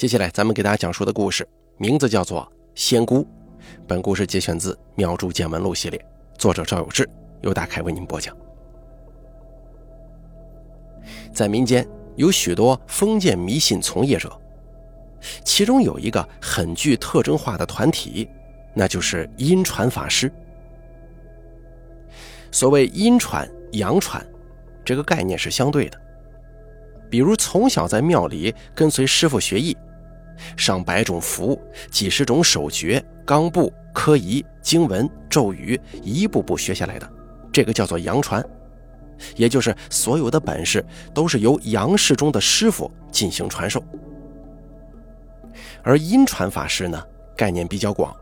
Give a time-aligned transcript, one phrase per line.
[0.00, 2.40] 接下来咱们给大家讲述的故事名字叫做
[2.74, 3.18] 《仙姑》，
[3.86, 6.02] 本故事节选自《妙著见闻录》系列，
[6.38, 7.06] 作者赵有志，
[7.42, 8.34] 由大凯为您播讲。
[11.34, 11.86] 在民间
[12.16, 14.32] 有许多封建迷信从业者，
[15.44, 18.26] 其中有一个很具特征化的团体，
[18.72, 20.32] 那就是阴传法师。
[22.50, 24.26] 所谓阴传、阳传，
[24.82, 26.00] 这个概念是相对的。
[27.10, 29.76] 比如从小在庙里跟随师傅学艺，
[30.56, 31.60] 上百种符、
[31.90, 37.10] 几十种手诀、纲部、科仪、经文、咒语，一步步学下来的，
[37.52, 38.44] 这个叫做阳传，
[39.36, 43.82] 也就是所有的本事都是由阳世中的师傅进行传授。
[45.82, 47.02] 而阴传法师呢，
[47.36, 48.14] 概念比较广，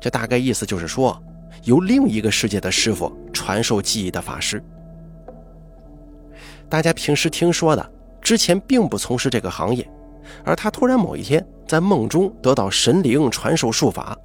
[0.00, 1.22] 这大概意思就是说，
[1.64, 4.62] 由另一个世界的师傅传授技艺的法师。
[6.68, 9.88] 大家平时听说的，之前并不从事这个行业，
[10.44, 14.16] 而他突然某一天在梦中得到神灵传授术法，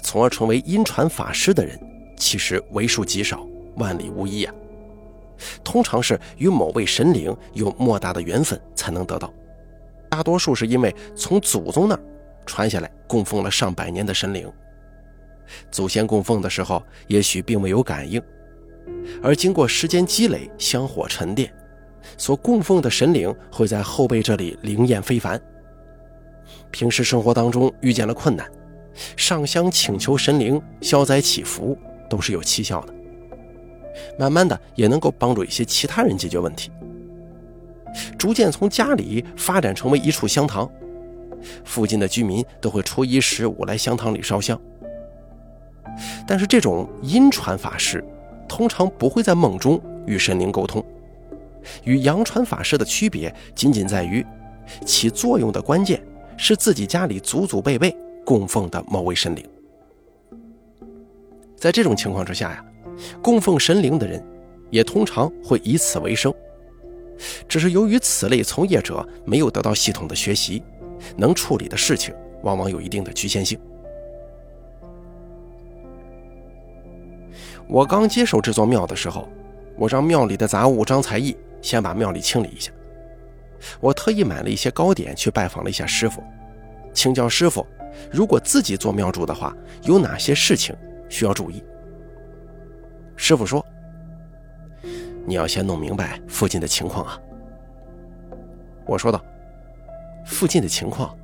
[0.00, 1.78] 从而成为阴传法师的人，
[2.16, 4.54] 其实为数极少，万里无一啊。
[5.62, 9.32] 通常是与某位神灵有莫大的缘分才能得到，
[10.10, 12.00] 大多数是因为从祖宗那儿
[12.44, 14.50] 传下来供奉了上百年的神灵，
[15.70, 18.20] 祖先供奉的时候也许并没有感应，
[19.22, 21.52] 而经过时间积累，香火沉淀。
[22.16, 25.40] 所供奉的神灵会在后辈这里灵验非凡。
[26.70, 28.50] 平时生活当中遇见了困难，
[29.16, 31.76] 上香请求神灵消灾祈福
[32.08, 32.94] 都是有奇效的。
[34.18, 36.70] 慢慢的也能够帮助一些其他人解决问题。
[38.18, 40.70] 逐渐从家里发展成为一处香堂，
[41.64, 44.60] 附近的居民都会初一十五来香堂里烧香。
[46.26, 48.04] 但是这种阴传法师
[48.46, 50.84] 通常不会在梦中与神灵沟通。
[51.84, 54.24] 与阳传法师的区别，仅仅在于
[54.84, 56.02] 起作用的关键
[56.36, 59.44] 是自己家里祖祖辈辈供奉的某位神灵。
[61.56, 62.64] 在这种情况之下呀，
[63.22, 64.24] 供奉神灵的人
[64.70, 66.32] 也通常会以此为生。
[67.48, 70.62] 只是由于此类从业者没有得到系统的学习，
[71.16, 73.58] 能处理的事情往往有一定的局限性。
[77.66, 79.28] 我刚接手这座庙的时候，
[79.76, 81.36] 我让庙里的杂物张才艺。
[81.60, 82.70] 先把庙里清理一下。
[83.80, 86.22] 我特意买了一些糕点，去拜访了一下师傅，
[86.92, 87.66] 请教师傅，
[88.10, 89.52] 如果自己做庙主的话，
[89.82, 90.76] 有哪些事情
[91.08, 91.62] 需要注意？
[93.16, 93.64] 师傅说
[95.26, 97.20] ：“你要先弄明白附近的情况啊。”
[98.86, 99.20] 我说道
[100.24, 101.16] ：“附近的情况，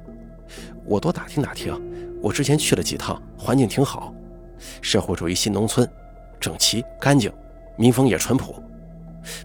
[0.85, 1.81] 我多打听打听。
[2.21, 4.13] 我之前去了几趟，环境挺好，
[4.83, 5.89] 社会主义新农村，
[6.41, 7.33] 整齐干净，
[7.77, 8.61] 民风也淳朴。”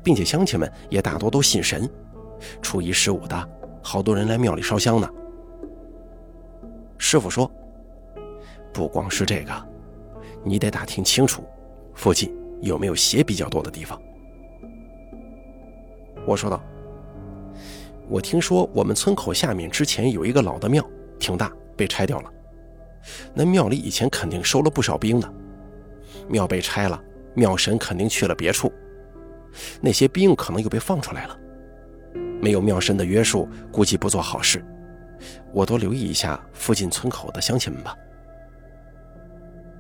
[0.04, 1.90] 并且乡亲们也大多都信神，
[2.62, 3.50] 初一十五的
[3.82, 5.10] 好多人来庙里烧香呢。
[6.98, 7.50] 师傅说
[8.74, 9.68] ：“不光是这个，
[10.44, 11.44] 你得打听清楚，
[11.94, 14.00] 附近有没有邪比较多的地方。”
[16.28, 16.62] 我说道
[18.10, 20.86] ：“我听说我们村口下面之前有一个老的庙，
[21.18, 22.32] 挺大，被拆掉了。
[23.34, 25.34] 那庙里以前肯定收了不少兵的，
[26.28, 27.02] 庙被拆了，
[27.34, 28.72] 庙神肯定去了别处。”
[29.82, 31.38] 那些兵可能又被放出来了，
[32.42, 34.64] 没有庙神的约束，估计不做好事。
[35.54, 37.96] 我多留意一下附近村口的乡亲们吧。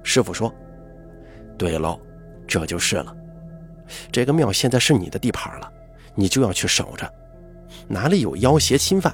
[0.03, 0.53] 师傅说
[1.57, 1.99] ：“对喽，
[2.47, 3.15] 这就是了。
[4.11, 5.71] 这个庙现在是你的地盘了，
[6.15, 7.11] 你就要去守着。
[7.87, 9.13] 哪里有妖邪侵犯，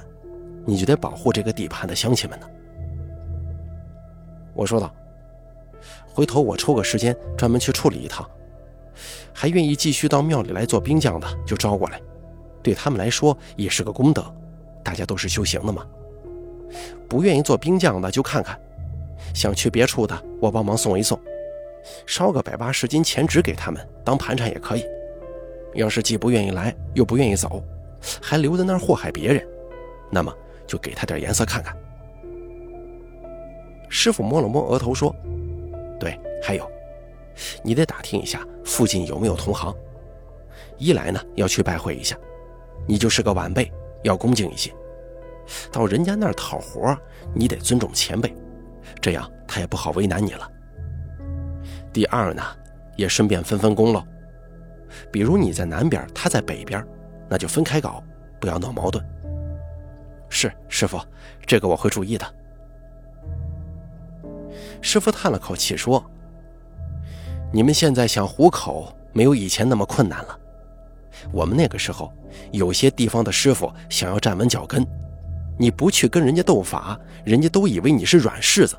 [0.64, 2.46] 你就得保护这个地盘的乡亲们呢。”
[4.54, 4.94] 我说道
[6.08, 8.28] ：“回头我抽个时间专门去处理一趟。”
[9.38, 12.00] 还愿意继续到庙里来做兵将的，就招过来，
[12.62, 14.24] 对他们来说也是个功德。
[14.82, 15.86] 大家都是修行的嘛。
[17.06, 18.58] 不愿意做兵将的就看看，
[19.34, 21.20] 想去别处的，我帮忙送一送，
[22.06, 24.82] 烧个百八十斤钱纸给他们当盘缠也可以。
[25.74, 27.62] 要是既不愿意来，又不愿意走，
[28.22, 29.46] 还留在那儿祸害别人，
[30.10, 30.32] 那么
[30.66, 31.76] 就给他点颜色看看。
[33.90, 35.14] 师傅摸了摸额头说
[36.00, 36.66] ：“对，还有。”
[37.62, 39.74] 你得打听一下附近有没有同行，
[40.78, 42.16] 一来呢要去拜会一下，
[42.86, 43.70] 你就是个晚辈，
[44.02, 44.72] 要恭敬一些。
[45.70, 46.96] 到人家那儿讨活，
[47.34, 48.34] 你得尊重前辈，
[49.00, 50.50] 这样他也不好为难你了。
[51.92, 52.42] 第二呢，
[52.96, 54.02] 也顺便分分工喽。
[55.12, 56.84] 比如你在南边，他在北边，
[57.28, 58.02] 那就分开搞，
[58.40, 59.04] 不要闹矛盾。
[60.28, 60.98] 是师傅，
[61.46, 62.26] 这个我会注意的。
[64.80, 66.04] 师傅叹了口气说。
[67.56, 70.38] 你们现在想糊口，没有以前那么困难了。
[71.32, 72.12] 我们那个时候，
[72.52, 74.86] 有些地方的师傅想要站稳脚跟，
[75.56, 78.76] 你不去跟人家斗法，人家都以为你是软柿子，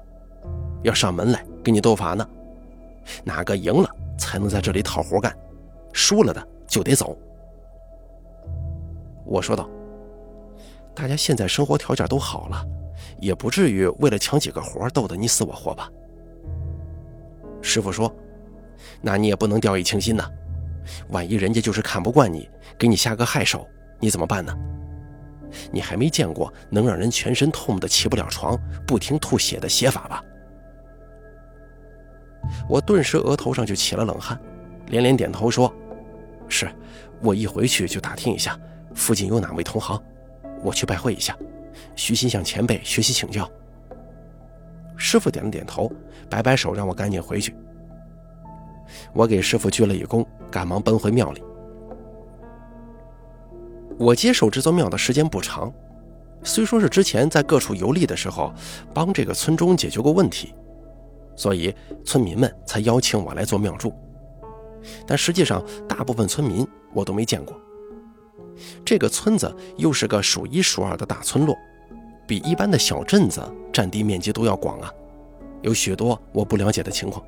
[0.84, 2.30] 要上门来跟你斗法呢。
[3.24, 5.36] 哪个赢了才能在这里讨活干，
[5.92, 7.18] 输了的就得走。
[9.26, 9.68] 我说道
[10.94, 12.64] ：“大家现在生活条件都好了，
[13.20, 15.92] 也不至于为了抢几个活斗得你死我活吧？”
[17.60, 18.14] 师傅说
[19.02, 20.30] ：“那你也不能掉以轻心呐，
[21.10, 23.68] 万一人家就是看不惯你，给你下个害手，
[24.00, 24.56] 你怎么办呢？
[25.72, 30.24] 你还没见过能让人全身痛得起不了床、不停吐血的写法吧？”
[32.70, 34.40] 我顿时额头上就起了冷汗，
[34.88, 35.74] 连连点头说
[36.48, 36.70] ：“是，
[37.22, 38.60] 我一回去就打听一下，
[38.94, 40.02] 附近有哪位同行，
[40.62, 41.36] 我去拜会一下，
[41.96, 43.50] 虚心向前辈学习请教。”
[44.96, 45.92] 师傅点了点头，
[46.30, 47.56] 摆摆手，让我赶紧回去。
[49.14, 51.44] 我给师傅鞠了一躬，赶忙奔回庙里。
[53.98, 55.74] 我接手这座庙的时间不长，
[56.44, 58.54] 虽说是之前在各处游历的时候
[58.94, 60.54] 帮这个村中解决过问题。
[61.36, 61.74] 所以
[62.04, 63.94] 村民们才邀请我来做庙祝，
[65.06, 67.56] 但实际上大部分村民我都没见过。
[68.84, 71.56] 这个村子又是个数一数二的大村落，
[72.28, 73.40] 比一般的小镇子
[73.72, 74.92] 占地面积都要广啊，
[75.62, 77.24] 有许多我不了解的情况。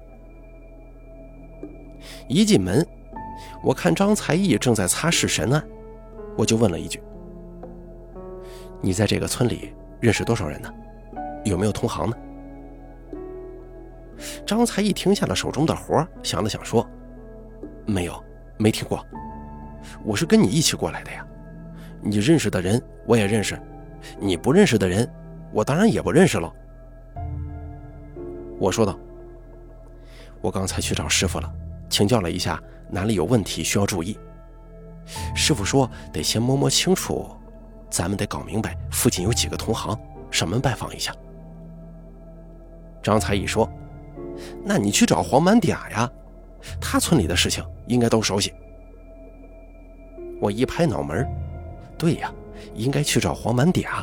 [2.30, 2.86] 一进门，
[3.64, 5.68] 我看张才义正在擦拭神案，
[6.38, 7.02] 我就问了一句
[8.82, 10.72] ：“你在这个村里认识多少人呢？
[11.44, 12.16] 有没有同行呢？”
[14.46, 16.88] 张才义停下了手中的活想了想说
[17.88, 18.24] ：“没有，
[18.58, 19.04] 没听过。
[20.04, 21.26] 我是跟你一起过来的呀。
[22.00, 23.60] 你认识的人我也认识，
[24.20, 25.10] 你不认识的人，
[25.52, 26.54] 我当然也不认识了。”
[28.60, 28.96] 我说道
[30.42, 31.52] ：“我刚才去找师傅了，
[31.90, 34.18] 请教了一下哪里有问题需要注意。
[35.36, 37.28] 师傅说得先摸摸清楚，
[37.90, 39.98] 咱们得搞明白附近有几个同行，
[40.30, 41.14] 上门拜访一下。”
[43.02, 43.70] 张才义说。
[44.64, 46.10] 那你去找黄满嗲呀，
[46.80, 48.54] 他村里的事情应该都熟悉。
[50.40, 51.28] 我一拍脑门
[51.98, 52.34] 对呀，
[52.74, 54.02] 应该去找黄满嗲。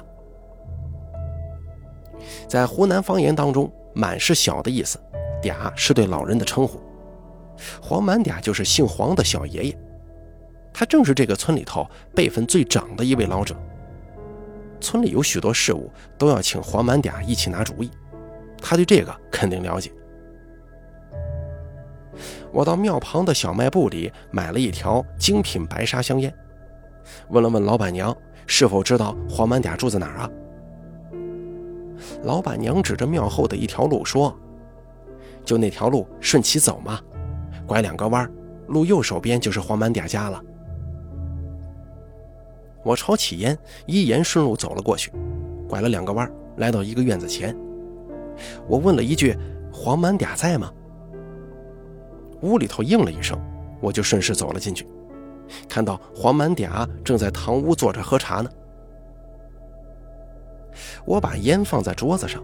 [2.47, 5.01] 在湖南方言当中，“满”是小的意思
[5.43, 6.79] ，“嗲”是对老人的称呼。
[7.81, 9.77] 黄满嗲就是姓黄的小爷爷，
[10.73, 13.57] 他正是这个村里头辈分最长的一位老者。
[14.81, 17.91] 村里有许多事务都要请黄满嗲一起拿主意，
[18.61, 19.91] 他对这个肯定了解。
[22.53, 26.33] 我到庙旁的小卖部里买了一条精品白沙香烟，
[27.29, 28.17] 问了问老板娘
[28.47, 30.31] 是否知道黄满嗲住在哪儿啊？
[32.23, 34.35] 老板娘指着庙后的一条路说
[35.45, 37.01] ：“就那条路顺其走嘛，
[37.67, 38.31] 拐两个弯，
[38.69, 40.43] 路右手边就是黄满嗲家了。”
[42.85, 45.11] 我抄起烟，一言顺路走了过去，
[45.69, 47.57] 拐了两个弯，来到一个院子前。
[48.69, 49.37] 我问了一句
[49.73, 50.73] ：“黄满嗲在吗？”
[52.43, 53.39] 屋里头应了一声，
[53.81, 54.87] 我就顺势走了进去，
[55.69, 58.51] 看到黄满嗲正在堂屋坐着喝茶呢。
[61.05, 62.43] 我把烟放在桌子上，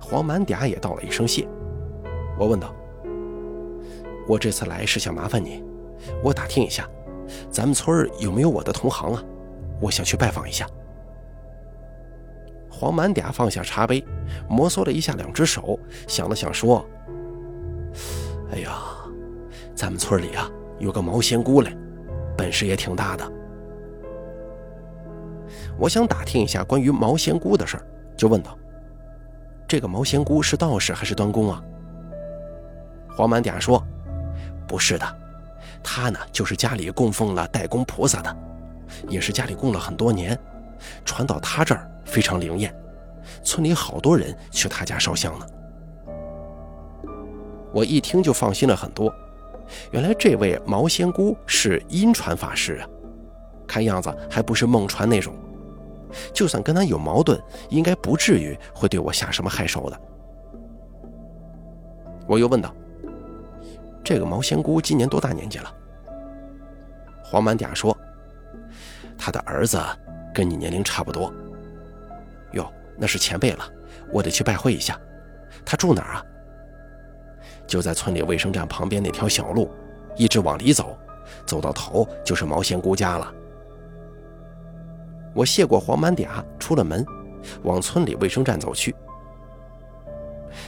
[0.00, 1.46] 黄满嗲也道了一声谢。
[2.38, 2.74] 我问道
[4.30, 5.60] ：“我这次来是想麻烦你，
[6.22, 6.88] 我打听一下，
[7.50, 9.20] 咱们村有没有我的同行啊？
[9.80, 10.68] 我想去拜访一下。”
[12.70, 14.04] 黄满嗲放下茶杯，
[14.48, 16.86] 摩挲了一下两只手，想了想说
[18.54, 18.70] ：“哎呀。”
[19.74, 21.76] 咱们村里啊，有个毛仙姑来，
[22.36, 23.32] 本事也挺大的。
[25.76, 27.82] 我想打听一下关于毛仙姑的事儿，
[28.16, 28.56] 就问道
[29.66, 31.60] ：“这个毛仙姑是道士还是端公啊？”
[33.16, 33.82] 黄满嗲说
[34.70, 35.16] ：“不是的，
[35.82, 38.36] 他呢就是家里供奉了代公菩萨的，
[39.08, 40.38] 也是家里供了很多年，
[41.04, 42.72] 传到他这儿非常灵验，
[43.42, 45.46] 村里好多人去他家烧香呢。”
[47.74, 49.12] 我一听就放心了很多。
[49.90, 52.86] 原来这位毛仙姑是阴传法师啊，
[53.66, 55.34] 看样子还不是梦传那种。
[56.32, 60.00] 就算跟他有矛盾，应该不至于会对我下什么害手的。
[62.28, 62.72] 我又问道
[64.02, 65.74] ：“这个毛仙姑今年多大年纪了？”
[67.22, 67.96] 黄满嗲说
[69.16, 69.80] ：“他的儿子
[70.34, 71.32] 跟你年龄差不多。”
[72.52, 73.64] 哟，那是前辈了，
[74.12, 74.98] 我得去拜会一下。
[75.64, 76.24] 他住哪儿啊？
[77.66, 79.70] 就在村里卫生站旁边那条小路，
[80.16, 80.98] 一直往里走，
[81.46, 83.32] 走到头就是毛仙姑家了。
[85.32, 87.06] 我谢过黄满嗲，出了门，
[87.62, 88.92] 往村里卫生站走去。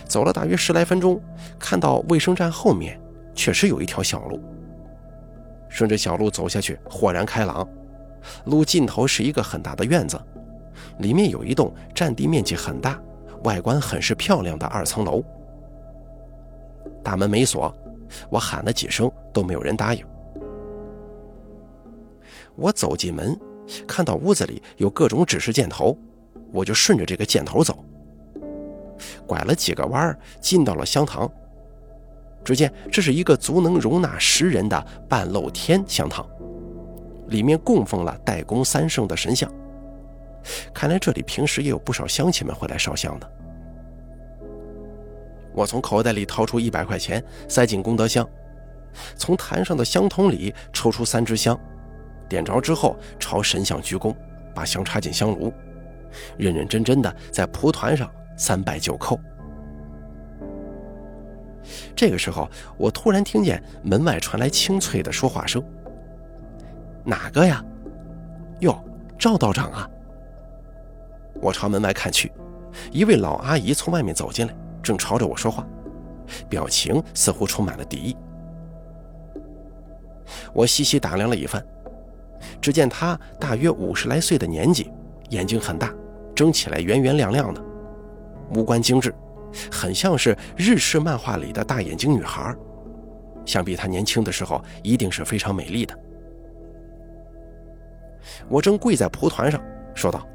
[0.07, 1.21] 走了大约十来分钟，
[1.59, 3.01] 看到卫生站后面
[3.35, 4.41] 确实有一条小路。
[5.69, 7.67] 顺着小路走下去，豁然开朗，
[8.45, 10.21] 路尽头是一个很大的院子，
[10.99, 13.01] 里面有一栋占地面积很大、
[13.45, 15.25] 外观很是漂亮的二层楼。
[17.03, 17.75] 大门没锁，
[18.29, 20.05] 我喊了几声都没有人答应。
[22.55, 23.35] 我走进门，
[23.89, 25.97] 看到屋子里有各种指示箭头，
[26.53, 27.83] 我就顺着这个箭头走，
[29.27, 31.33] 拐了几个弯进到了香堂。
[32.45, 36.27] 只见这是一个足能容纳十人的半露天香堂，
[37.29, 39.51] 里面供奉了代公三圣的神像。
[40.75, 43.33] 看来这里平时也有不少乡亲们会来烧香的。
[45.55, 48.29] 我从口袋里掏出一百块钱，塞进功德箱，
[49.17, 51.59] 从坛上的香筒里抽出三支香，
[52.29, 54.15] 点着之后朝神像鞠躬，
[54.55, 55.53] 把香插进香炉，
[56.39, 59.17] 认认真真的在蒲团上三拜九叩。
[61.95, 65.63] 这个时候，我突然听见门外传来清脆的说话声
[67.05, 67.65] ：“哪个呀？
[68.61, 68.79] 哟，
[69.19, 69.89] 赵道长啊！”
[71.41, 72.31] 我朝门外看去，
[72.91, 74.55] 一位老阿姨从外面走进来。
[74.83, 75.65] 正朝着我说话，
[76.49, 78.17] 表情似乎充满了敌意。
[80.53, 81.65] 我细细打量了一番，
[82.61, 84.91] 只见他大约五十来岁的年纪，
[85.31, 85.95] 眼睛很大，
[86.35, 87.63] 睁起来圆圆亮亮的，
[88.57, 89.15] 五官精致，
[89.71, 92.59] 很像是日式漫画里的大眼睛女孩儿。
[93.45, 95.99] 想必她年轻的时候一定是非常美丽的。
[98.49, 99.61] 我正跪在蒲团上，
[99.95, 100.27] 说道：“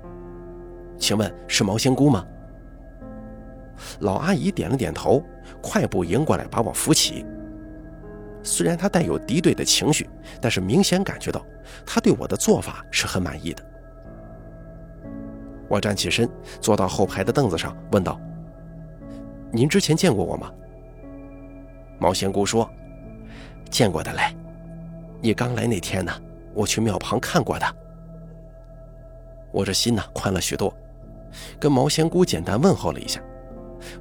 [1.00, 2.26] 请问是毛仙姑吗？”
[4.02, 5.24] 老阿姨点了点头，
[5.62, 7.26] 快步迎过来把我扶起。
[8.44, 10.10] 虽然她带有敌对的情绪，
[10.42, 11.46] 但是明显感觉到
[11.86, 13.64] 她对我的做法是很满意的。
[15.70, 18.20] 我站起身，坐到后排的凳子上，问道
[19.58, 20.54] ：“您之前见过我吗？”
[21.98, 22.70] 毛仙姑说
[23.72, 24.22] ：“见过的嘞，
[25.20, 26.12] 你刚来那天呢，
[26.54, 27.66] 我去庙旁看过的。”
[29.52, 30.72] 我这心呢宽了许多，
[31.60, 33.20] 跟毛仙姑简单问候了一下。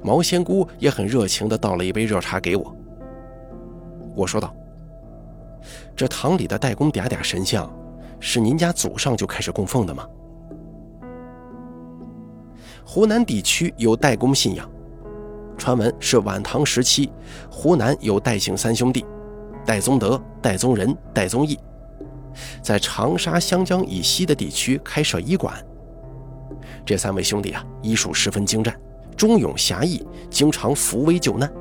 [0.03, 2.75] 毛仙姑也很热情地倒了一杯热茶给我。
[4.15, 4.55] 我说道
[5.95, 7.67] ：“这堂里的代公嗲嗲神像，
[8.19, 10.07] 是您家祖上就开始供奉的吗？”
[12.85, 14.69] 湖南地区有代公信仰，
[15.57, 17.11] 传闻是晚唐时期，
[17.49, 19.05] 湖南有戴姓三兄弟，
[19.65, 21.59] 戴宗德、戴宗仁、戴宗义，
[22.61, 25.53] 在长沙、湘江以西的地区开设医馆。
[26.85, 28.73] 这三位兄弟啊，医术十分精湛。
[29.17, 31.51] 忠勇侠义，经常扶危救难，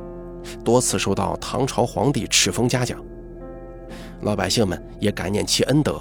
[0.62, 3.02] 多次受到唐朝皇帝敕封嘉奖。
[4.20, 6.00] 老百姓们也感念其恩德，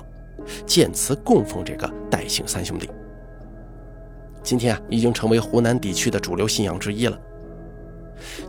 [0.65, 2.89] 建祠供奉这个戴姓三兄弟。
[4.43, 7.17] 今天啊，已经成为湖南地区的主流信仰之一了。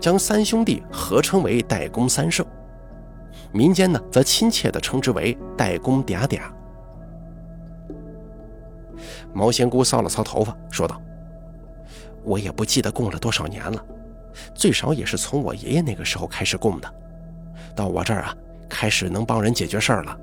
[0.01, 2.45] 将三兄弟合称为代公三圣，
[3.53, 6.41] 民间呢则亲切地称之为代公嗲嗲。
[9.33, 11.01] 毛仙姑搔了搔头发，说道。
[12.25, 13.85] 我也不记得供了多少年了，
[14.53, 16.95] 最少也是从我爷爷那个时候开始供的，
[17.75, 18.35] 到我这儿啊，
[18.69, 20.19] 开始能帮人解决事儿了。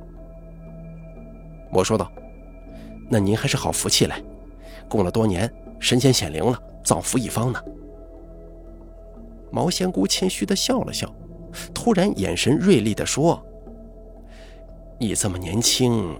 [1.71, 2.11] 我说道
[3.09, 4.15] ：“那您还是好福气嘞，
[4.89, 7.63] 供了多年，神仙显灵了，造福一方呢。”
[9.53, 11.07] 毛仙姑谦虚的笑了笑，
[11.75, 13.39] 突然眼神锐利的说
[14.99, 16.19] ：“你这么年轻。”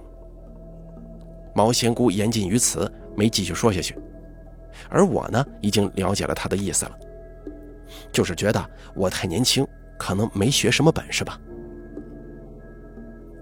[1.55, 3.97] 毛仙姑言尽于此，没继续说下去。
[4.87, 6.99] 而我呢，已经了解了他的意思了，
[8.11, 8.63] 就是觉得
[8.93, 9.65] 我太年轻，
[9.97, 11.35] 可能没学什么本事吧。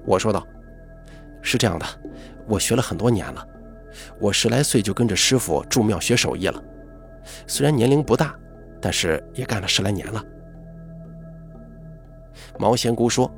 [0.06, 0.48] 我说道
[1.44, 1.86] ：“是这样的，
[2.48, 3.46] 我学了很多年了，
[4.22, 6.64] 我十来岁就跟着师傅住庙学手艺了，
[7.46, 8.34] 虽然年龄不大，
[8.82, 10.24] 但是也干了十来年了。”
[12.60, 13.32] 毛仙姑说：“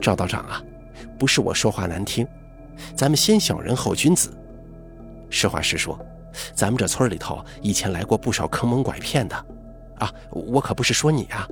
[0.00, 0.62] 赵道长啊，
[1.18, 2.26] 不是我说话难听，
[2.94, 4.30] 咱们先小人后君子，
[5.30, 5.98] 实话实说。”
[6.52, 9.34] 咱们这村里头以前来过不少坑蒙拐骗的，
[9.94, 11.48] 啊，我可不是说你啊。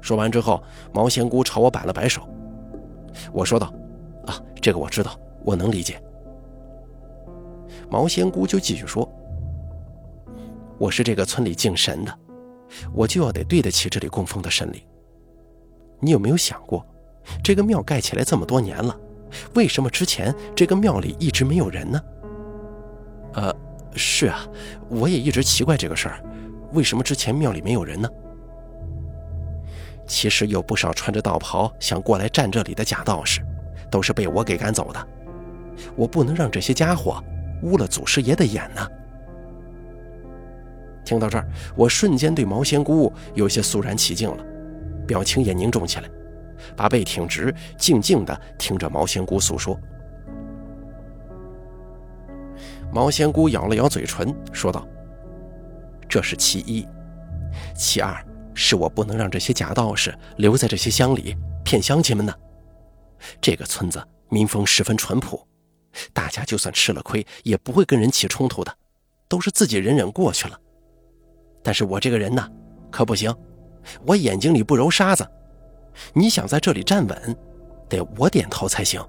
[0.00, 2.22] 说完之后，毛仙姑朝我摆了摆手。
[3.32, 3.74] 我说道
[4.28, 6.00] ：“啊，这个我知道，我能理解。”
[7.90, 9.10] 毛仙姑就继续说
[10.80, 12.18] ：“我是这个村里敬神的，
[12.94, 14.80] 我就要得对得起这里供奉的神灵。
[16.00, 16.86] 你有没有想过，
[17.44, 18.98] 这个庙盖起来这么多年了，
[19.54, 22.00] 为什么之前这个庙里一直没有人呢？”
[23.36, 23.54] 呃，
[23.94, 24.48] 是啊，
[24.88, 26.24] 我也一直奇怪这个事儿，
[26.72, 28.08] 为什么之前庙里没有人呢？
[30.06, 33.42] 其实有不少穿着道袍想过来占这里的假道士，
[33.90, 35.08] 都是被我给赶走的。
[35.94, 37.22] 我不能让这些家伙
[37.64, 38.88] 污了祖师爷的眼呢。
[41.04, 44.44] 听到这儿，我瞬间对毛仙姑有些肃然起敬了，
[45.06, 46.08] 表情也凝重起来，
[46.76, 49.78] 把背挺直，静静地听着毛仙姑诉说。
[52.92, 54.86] 毛仙姑咬了咬嘴唇，说道
[56.08, 56.86] ：“这是其一，
[57.74, 58.14] 其二
[58.52, 62.34] 是我不能让这些假道士留在这些乡里骗乡亲们呢。
[63.40, 65.46] 这个村子民风十分淳朴，
[66.12, 68.76] 大家就算吃了亏，也不会跟人起冲突的，
[69.28, 70.58] 都是自己忍忍过去了。
[71.62, 72.48] 但是我这个人呢，
[72.90, 73.34] 可不行，
[74.06, 75.26] 我眼睛里不揉沙子。
[76.12, 77.36] 你想在这里站稳，
[77.88, 79.02] 得我点头才行。”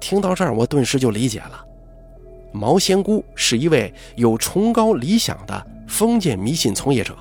[0.00, 1.64] 听到这儿，我顿时就理解了，
[2.52, 7.16] 毛仙姑是一位有崇高理想的封建迷信从业者，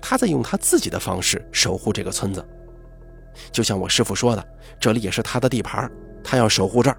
[0.00, 2.46] 他在用他自己的方式守护这个村子，
[3.50, 4.46] 就像我师傅说的，
[4.78, 5.90] 这里也是他的地盘，
[6.22, 6.98] 他要守护这儿。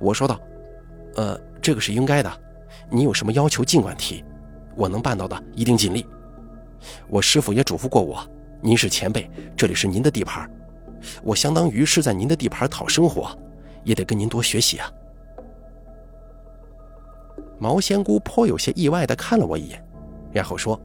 [0.00, 0.40] 我说道
[1.16, 2.42] ：“呃，这个是应该的，
[2.90, 4.24] 你有什么要求尽管提，
[4.76, 6.06] 我能办到的一定尽力。
[7.08, 8.22] 我师傅也嘱咐过我，
[8.60, 10.50] 您是前辈，这里是您的地盘。”
[11.22, 13.36] 我相当于是在您的地盘讨生活，
[13.82, 14.90] 也得跟您多学习啊。
[17.58, 19.84] 毛仙姑颇有些意外地看了我一眼，
[20.32, 20.80] 然后说：“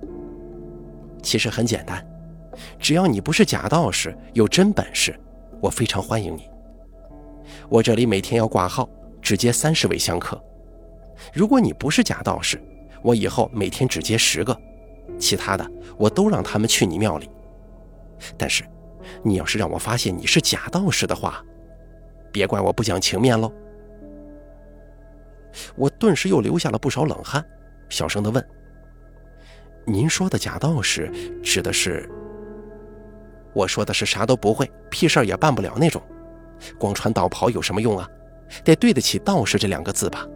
[1.24, 2.05] 其实很简单，
[2.77, 5.17] 只要你不是假道士，有真本事，
[5.62, 6.50] 我非常欢迎你。
[7.69, 8.89] 我这里每天要挂号，
[9.21, 10.41] 只接三十位香客。
[11.33, 12.61] 如果你不是假道士，
[13.01, 14.57] 我以后每天只接十个，
[15.17, 17.29] 其他的我都让他们去你庙里。
[18.38, 18.63] 但是……”
[19.23, 21.43] 你要是让我发现你是假道士的话，
[22.31, 23.51] 别怪我不讲情面喽。
[25.75, 27.43] 我顿时又流下了不少冷汗，
[27.89, 28.45] 小声的问
[29.83, 31.11] ：“您说的假道士
[31.41, 32.07] 指的是？”
[33.53, 35.99] 我说的是啥都不会，屁事儿也办不了那种，
[36.77, 38.07] 光穿道袍有什么用啊？
[38.63, 40.27] 得对得起道士这两个字吧。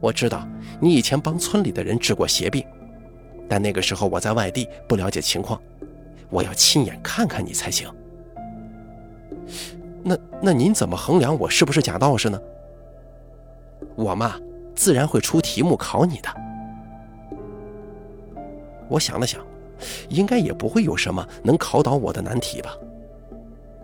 [0.00, 0.46] 我知道
[0.80, 2.64] 你以前帮村里的人治过邪病，
[3.48, 5.60] 但那个时候我在外地，不了解情况。
[6.30, 7.90] 我要亲眼看看你才行。
[10.02, 12.40] 那那您怎么衡量我是不是假道士呢？
[13.96, 14.38] 我嘛，
[14.74, 16.28] 自然会出题目考你的。
[18.88, 19.44] 我想了想，
[20.08, 22.76] 应该也不会有什么能考倒我的难题吧。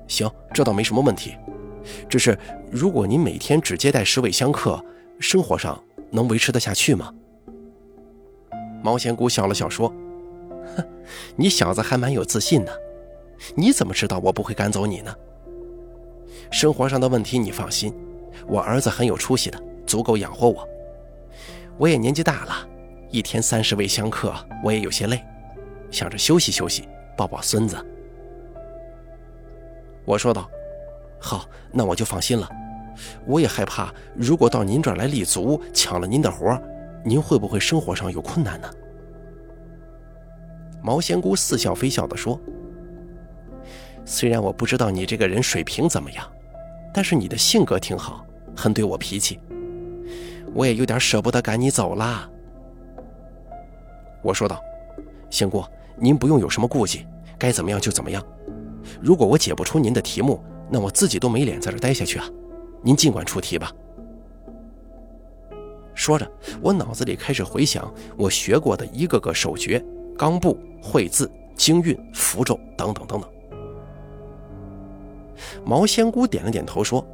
[0.07, 1.35] 行，这倒没什么问题。
[2.09, 2.39] 只是
[2.71, 4.83] 如果您每天只接待十位香客，
[5.19, 7.13] 生活上能维持得下去吗？
[8.83, 9.89] 毛仙姑笑了笑说。
[10.77, 10.85] 哼，
[11.37, 12.73] 你小子还蛮有自信的，
[13.55, 15.15] 你怎么知道我不会赶走你呢？
[16.51, 17.95] 生活上的问题你放心，
[18.47, 20.67] 我儿子很有出息的，足够养活我。
[21.77, 22.69] 我也年纪大了，
[23.11, 25.23] 一天三十位香客，我也有些累，
[25.91, 27.77] 想着休息休息，抱抱孙子。
[30.05, 30.49] 我说道
[31.25, 32.47] ：“好，那我就放心了。
[33.25, 36.63] 我也害怕，如果到您这儿来立足，抢了您的活儿，
[37.03, 38.71] 您会不会生活上有困难呢？”
[40.85, 42.39] 毛仙姑似笑非笑地说
[44.05, 46.31] ：“虽然我不知道你这个人水平怎么样，
[46.93, 49.41] 但是你的性格挺好，很对我脾气，
[50.53, 52.29] 我也有点舍不得赶你走啦。”
[54.23, 54.61] 我说道
[55.31, 55.65] ：“仙姑，
[55.97, 57.07] 您不用有什么顾忌，
[57.39, 58.23] 该怎么样就怎么样。
[59.01, 62.29] 如果我解不出您的题目，那我自己都没脸在这待下去啊。
[62.83, 63.73] 您尽管出题吧。”
[65.95, 69.85] 说着，我脑子里开始回想我学过的一个个手诀。
[70.17, 73.29] 钢布、绘字、经韵、符咒等等等等。
[75.65, 77.05] 毛仙姑点了点头，说：“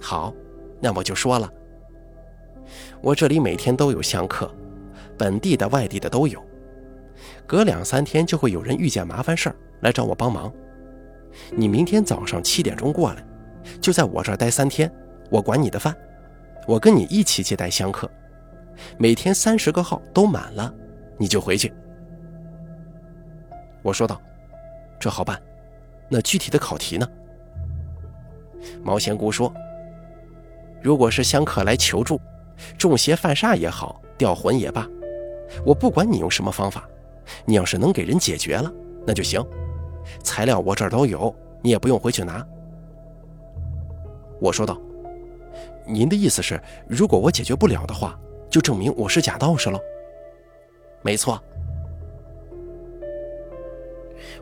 [0.00, 0.32] 好，
[0.80, 1.52] 那我就说了。
[3.02, 4.50] 我这里每天都有香客，
[5.18, 6.42] 本地的、外地的都有。
[7.46, 10.50] 隔两三天就会有人遇见麻烦事儿来找我帮忙。
[11.50, 13.24] 你明天早上七点钟过来，
[13.80, 14.90] 就在我这儿待三天，
[15.30, 15.94] 我管你的饭，
[16.66, 18.10] 我跟你一起接待香客。
[18.98, 20.72] 每天三十个号都满了，
[21.16, 21.72] 你就回去。”
[23.82, 24.20] 我说道
[24.98, 25.40] ：“这好办，
[26.08, 27.08] 那具体的考题呢？”
[28.82, 29.52] 毛仙姑说
[30.82, 32.20] ：“如果是香客来求助，
[32.76, 34.86] 中邪犯煞也好，吊魂也罢，
[35.64, 36.88] 我不管你用什么方法，
[37.44, 38.72] 你要是能给人解决了，
[39.06, 39.40] 那就行。
[40.22, 42.46] 材料我这儿都有，你也不用回去拿。”
[44.40, 44.80] 我说道
[45.86, 48.18] ：“您的意思是，如果我解决不了的话，
[48.50, 49.80] 就证明我是假道士喽？”
[51.02, 51.42] 没错。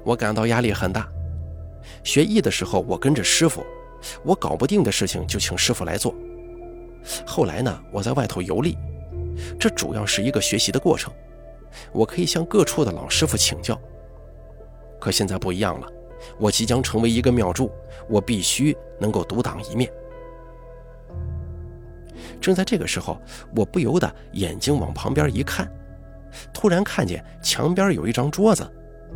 [0.03, 1.09] 我感到压力很大。
[2.03, 3.64] 学艺的时候，我跟着师傅，
[4.22, 6.14] 我搞不定的事情就请师傅来做。
[7.27, 8.77] 后来呢，我在外头游历，
[9.59, 11.12] 这主要是一个学习的过程，
[11.92, 13.79] 我可以向各处的老师傅请教。
[15.04, 15.86] 可现在不一样了，
[16.38, 17.70] 我即将成为一个庙祝，
[18.08, 19.92] 我必须能够独当一面。
[22.40, 23.20] 正在这个时候，
[23.54, 25.70] 我不由得眼睛往旁边一看，
[26.54, 28.66] 突然看见墙边有一张桌子。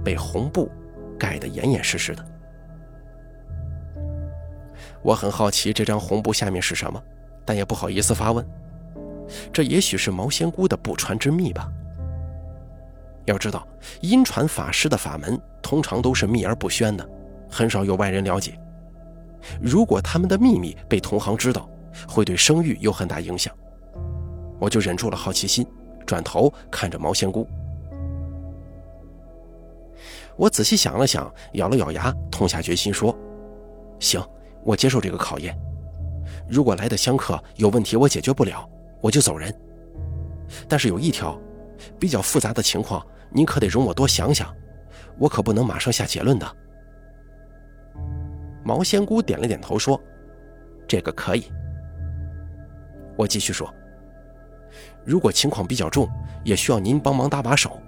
[0.04, 0.70] 被红布
[1.18, 2.24] 盖得严严实实的。
[5.02, 7.02] 我很好奇这张红布下面是什么，
[7.46, 8.46] 但也不好意思发问。
[9.50, 11.72] 这也许是毛仙姑的不传之秘吧。
[13.28, 13.66] 要知道，
[14.00, 17.08] 阴传法师的法门通常都是秘而不宣的，
[17.50, 18.58] 很少有外人了解。
[19.60, 21.68] 如果他们的秘密被同行知道，
[22.08, 23.54] 会对声誉有很大影响。
[24.58, 25.66] 我就忍住了好奇心，
[26.04, 27.46] 转头看着毛仙姑。
[30.36, 33.16] 我仔细想了想，咬了咬牙，痛下决心说
[33.98, 34.24] ：“行，
[34.64, 35.56] 我接受这个考验。
[36.48, 38.68] 如果来的香客有问题，我解决不了，
[39.00, 39.54] 我就走人。
[40.68, 41.38] 但是有一条，
[41.98, 44.50] 比较复杂的情况。”您可得容我多想想，
[45.18, 46.56] 我可不能马上下结论的。
[48.64, 50.00] 毛仙姑点了点头说
[50.88, 51.44] ：“这个可以。”
[53.18, 53.70] 我继续说
[55.04, 56.08] ：“如果情况比较重，
[56.42, 57.78] 也需要您帮忙搭把手，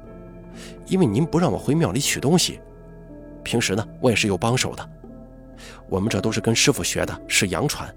[0.88, 2.61] 因为您不让我回庙里取东西，
[3.42, 4.90] 平时呢我也是有帮手的。
[5.88, 7.90] 我们这都是跟师傅学的，是洋传，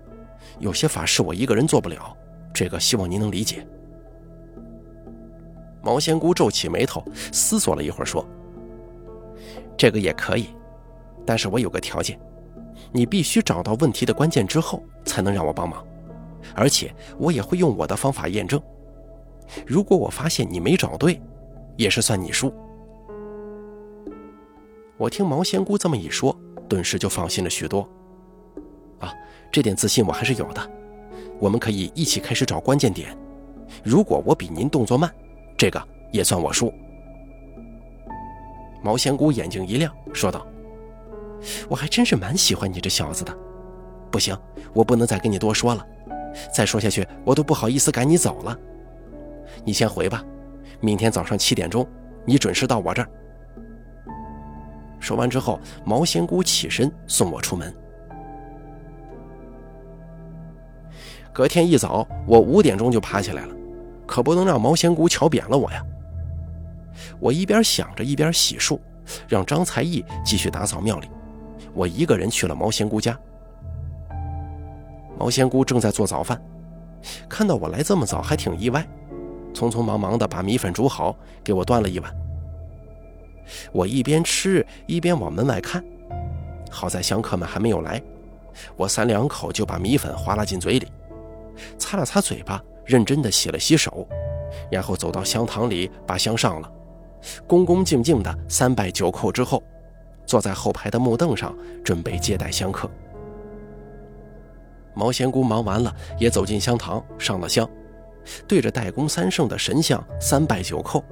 [0.60, 2.16] 有些法事我一个人做不了，
[2.54, 3.68] 这个希望您能理解。”
[5.84, 8.26] 毛仙姑皱起眉头，思索了一会儿，说
[9.78, 10.48] ：“这个也可以，
[11.26, 12.18] 但是我有个条件，
[12.94, 15.86] 你必须找到问题的关键之后，才能让我帮忙，
[16.56, 18.62] 而且我也会用我的方法验证。
[19.68, 21.22] 如果我发现你没找对，
[21.76, 22.54] 也是算你输。”
[24.96, 26.34] 我听毛仙姑这么一说，
[26.70, 27.82] 顿时就放心了许多。
[29.00, 29.14] 啊，
[29.52, 30.72] 这点自信我还是有的。
[31.40, 33.18] 我们可以一起开始找关键点。
[33.84, 35.14] 如果我比您动作慢，
[35.64, 36.74] 这个也算我输。
[38.82, 40.46] 毛仙姑眼睛一亮，说道
[41.72, 43.34] ：“我还真是蛮喜欢你这小子的。
[44.12, 44.38] 不行，
[44.74, 45.88] 我不能再跟你多说了，
[46.54, 48.60] 再说下去我都不好意思赶你走了。
[49.64, 50.22] 你先回吧，
[50.82, 51.88] 明天早上七点钟，
[52.26, 53.08] 你准时到我这儿。”
[55.00, 57.74] 说完之后，毛仙姑起身送我出门。
[61.32, 63.56] 隔天一早，我五点钟就爬起来了。
[64.06, 65.84] 可不能让毛仙姑瞧扁了我呀！
[67.20, 68.80] 我一边想着，一边洗漱，
[69.28, 71.10] 让张才艺继续打扫庙里。
[71.74, 73.18] 我一个人去了毛仙姑家。
[75.18, 76.42] 毛仙姑正在做早饭，
[77.28, 78.86] 看到我来这么早，还挺意外，
[79.54, 82.14] 匆匆忙忙的把米粉煮好，给我端了一碗。
[83.72, 85.84] 我一边吃一边往门外看，
[86.70, 88.02] 好在香客们还没有来，
[88.76, 90.92] 我三两口就把米粉划拉进嘴里，
[91.78, 92.62] 擦了擦嘴巴。
[92.86, 94.08] 认真的洗了洗手，
[94.72, 96.72] 然后走到香堂里把香上了，
[97.48, 99.62] 恭恭敬敬的三拜九叩之后，
[100.26, 102.90] 坐在后排的木凳上准备接待香客。
[104.94, 107.68] 毛仙姑忙完了，也走进香堂上了香，
[108.48, 111.04] 对着代公三圣的神像三拜九叩，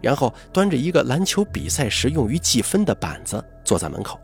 [0.00, 4.18] 然后端着一个篮球比赛时用于计分的板子坐在门口。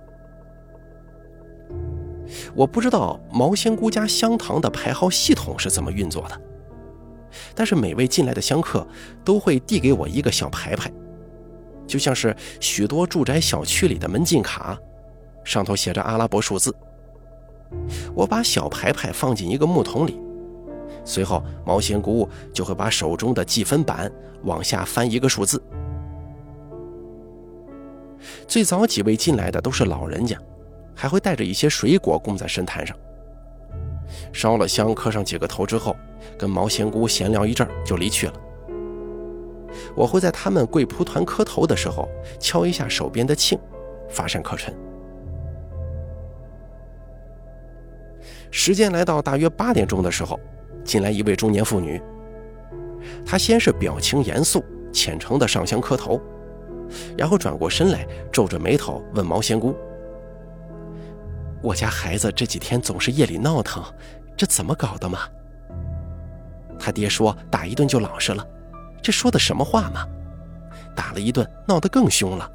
[2.55, 6.41] 我不知道毛仙姑家香堂的排号系统是怎么运作的，
[7.55, 8.87] 但是每位进来的香客
[9.25, 10.91] 都会递给我一个小牌牌，
[11.87, 14.79] 就像是许多住宅小区里的门禁卡，
[15.45, 16.75] 上头写着阿拉伯数字。
[18.15, 20.21] 我把小牌牌放进一个木桶里，
[21.05, 24.11] 随后毛仙姑就会把手中的计分板
[24.45, 25.63] 往下翻一个数字。
[28.47, 30.39] 最早几位进来的都是老人家。
[30.95, 32.97] 还会带着一些水果供在神坛上，
[34.33, 35.97] 烧了香，磕上几个头之后，
[36.39, 38.33] 跟毛仙姑闲聊一阵就离去了。
[39.95, 43.59] 我会在他们跪蒲团磕头的时候敲一下手边的磬，
[44.09, 44.75] 发善可陈。
[48.51, 50.39] 时间来到大约八点钟的时候，
[50.85, 52.01] 进来一位中年妇女。
[53.27, 56.21] 她先是表情严肃、虔诚的上香磕头，
[57.19, 59.75] 然后转过身来，皱着眉头问毛仙姑。
[61.65, 63.83] 我家孩子这几天总是夜里闹腾，
[64.37, 65.21] 这怎么搞的嘛？
[66.79, 68.47] 他爹说打一顿就老实了，
[69.01, 70.07] 这说的什么话嘛？
[70.95, 72.51] 打了一顿，闹得更凶了。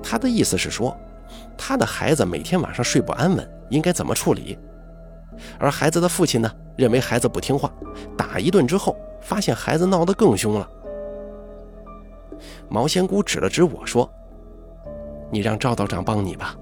[0.00, 0.96] 他的意思是说，
[1.56, 4.56] 他的孩子每天晚上睡不安稳，应该怎么处理？
[5.58, 7.72] 而孩子的父亲呢，认为孩子不听话，
[8.16, 10.70] 打一顿之后，发现孩子闹得更凶了。
[12.68, 14.08] 毛仙姑指了指我说
[15.32, 16.54] ：“你让赵道长帮你吧。”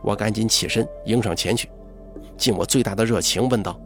[0.00, 1.68] 我赶紧起身迎上前去，
[2.36, 3.78] 尽我最大的热情问道：“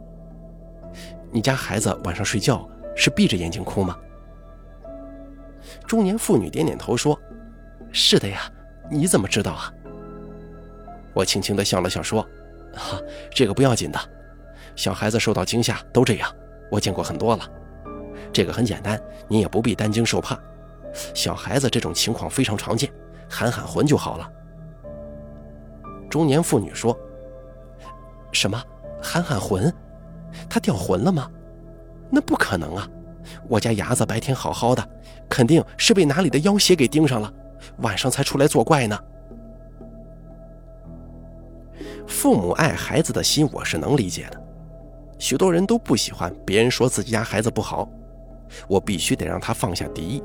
[1.31, 3.97] 你家孩子晚上睡觉是闭着眼睛哭吗？”
[5.85, 7.19] 中年妇女点点头说
[7.91, 8.49] ：“是的呀，
[8.89, 9.71] 你怎么知道啊？”
[11.13, 12.25] 我轻轻地笑了笑说
[12.73, 12.99] ：“哈，
[13.31, 13.99] 这个不要紧的，
[14.75, 16.33] 小孩子受到惊吓都这样，
[16.71, 17.49] 我见过很多了。
[18.31, 20.39] 这个很简单，你也不必担惊受怕。
[21.13, 22.91] 小孩子这种情况非常常见，
[23.29, 24.31] 喊喊魂就好了。”
[26.09, 26.97] 中年妇女说
[28.31, 28.61] ：“什么？
[29.01, 29.73] 喊喊魂？
[30.49, 31.29] 他掉魂了吗？
[32.09, 32.87] 那不可能啊！
[33.47, 34.89] 我家伢子白天好好的，
[35.29, 37.31] 肯定是被哪里的妖邪给盯上了，
[37.79, 38.97] 晚上才出来作怪呢。”
[42.07, 44.43] 父母爱孩子的心，我是能理解的。
[45.19, 47.89] 许多人都不喜欢别人说自己家孩子不好，
[48.67, 50.23] 我必须得让他放下敌意。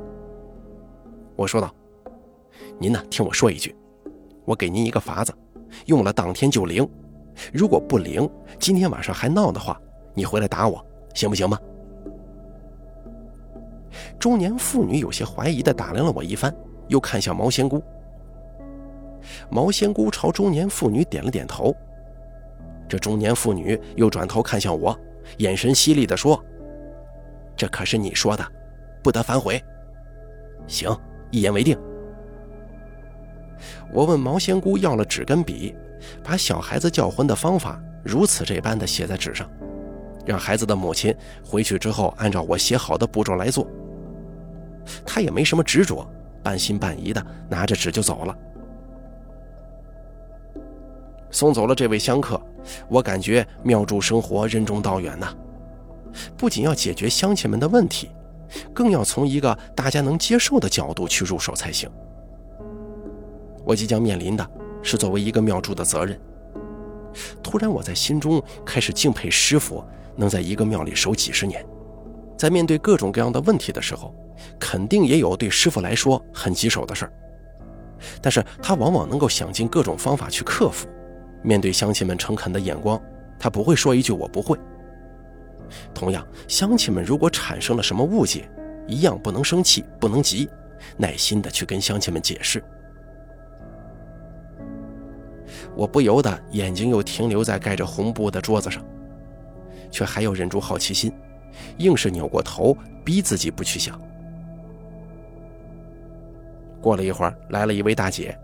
[1.34, 1.74] 我说道
[2.78, 3.02] ：“您呢？
[3.10, 3.74] 听我说一句，
[4.44, 5.34] 我给您一个法子，
[5.86, 6.88] 用了当天就灵。
[7.52, 9.80] 如果不灵，今天晚上还闹的话，
[10.14, 11.58] 你回来打我，行不行吗？”
[14.18, 16.54] 中年妇女有些怀疑地打量了我一番，
[16.88, 17.82] 又看向毛仙姑。
[19.50, 21.74] 毛仙姑朝中年妇女点了点头。
[22.88, 24.96] 这中年妇女又转头看向我，
[25.38, 26.42] 眼神犀利地说
[27.56, 28.44] ：“这可是你说的，
[29.02, 29.62] 不得反悔。”
[30.66, 30.94] 行，
[31.30, 31.78] 一言为定。
[33.92, 35.74] 我问毛仙姑要了纸跟笔，
[36.22, 39.48] 把小孩子叫魂的方法如此这般的写在纸上，
[40.26, 43.66] 让孩子的母亲回去之后按照我写好的步骤来做。
[45.06, 46.06] 他也没什么执着，
[46.42, 48.36] 半信半疑的拿着纸就走了。
[51.30, 52.40] 送走了这位香客，
[52.88, 55.32] 我感觉庙祝生活任重道远呐，
[56.36, 58.10] 不仅要解决乡亲们的问题，
[58.74, 61.88] 更要从一个大家能接受的角度去入手才行。
[63.64, 64.50] 我即将面临的
[64.82, 66.18] 是作为一个庙祝的责任。
[67.42, 69.84] 突然，我在心中开始敬佩师傅
[70.16, 71.64] 能在一个庙里守几十年，
[72.38, 74.14] 在面对各种各样的问题的时候，
[74.58, 77.12] 肯定也有对师傅来说很棘手的事儿，
[78.20, 80.88] 但是他往往能够想尽各种方法去克服。
[81.42, 83.00] 面对乡亲们诚恳的眼光，
[83.38, 84.58] 他不会说一句“我不会”。
[85.92, 88.48] 同样，乡亲们如果产生了什么误解，
[88.86, 90.48] 一样不能生气，不能急，
[90.96, 92.62] 耐心的去跟乡亲们解释。
[95.74, 98.84] 我不由得眼睛又停留在盖着红布的桌子上，
[99.90, 101.12] 却还要忍住好奇心，
[101.78, 104.00] 硬是扭过头，逼自己不去想。
[106.80, 108.36] 过了一会儿，来了一位大姐。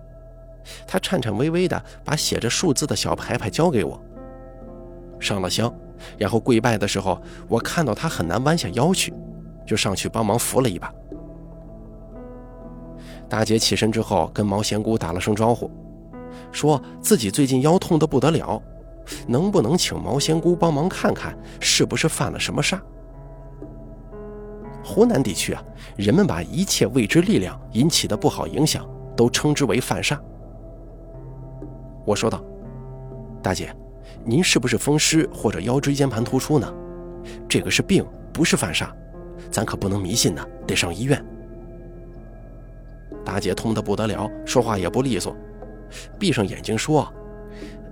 [0.87, 4.01] 她颤颤巍巍地把写着数字的小牌牌交给我，
[5.19, 5.75] 上了香，
[6.17, 9.13] 然后跪拜的时候，我看到她很难弯下腰去，
[9.67, 10.93] 就上去帮忙扶了一把。
[13.29, 15.71] 大姐起身之后，跟毛仙姑打了声招呼，
[16.53, 18.63] 说自己最近腰痛得不得了，
[19.27, 22.81] 能不能请毛仙姑帮忙看看是不是犯了什么煞？
[24.85, 25.63] 湖南地区啊，
[25.97, 30.19] 人们把一切未知力量引起的不好影响都称之为犯煞。
[32.07, 32.43] 我说道
[33.43, 33.75] ：“大姐，
[34.25, 36.73] 您是不是风湿或者腰椎间盘突出呢？
[37.47, 38.89] 这个是病，不是犯煞，
[39.51, 41.23] 咱可不能迷信呢，得上医院。”
[43.23, 45.37] 大姐痛得不得了，说话也不利索，
[46.19, 47.13] 闭上眼睛说：“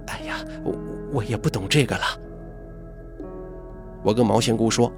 [0.09, 0.75] 哎呀，我
[1.15, 2.05] 我也不懂这个了。”
[4.03, 4.93] 我跟毛仙姑说：“